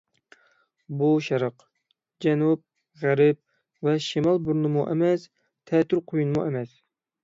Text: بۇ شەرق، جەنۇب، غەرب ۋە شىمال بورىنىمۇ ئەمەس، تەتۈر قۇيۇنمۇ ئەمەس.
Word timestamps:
بۇ 1.01 1.09
شەرق، 1.25 1.65
جەنۇب، 2.27 2.65
غەرب 3.05 3.41
ۋە 3.89 3.97
شىمال 4.09 4.45
بورىنىمۇ 4.51 4.91
ئەمەس، 4.91 5.31
تەتۈر 5.75 6.07
قۇيۇنمۇ 6.13 6.49
ئەمەس. 6.51 6.79